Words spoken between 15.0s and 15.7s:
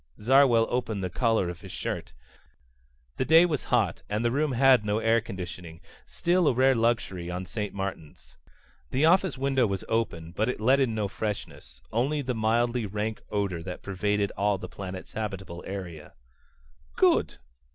habitable